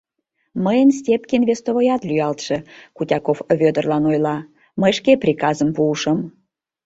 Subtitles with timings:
[0.63, 2.57] —Мыйын Степкин вестовоят лӱялтше,—
[2.95, 4.37] Кутяков Вӧдырлан ойла,—
[4.81, 6.17] мый шке приказым пуышым.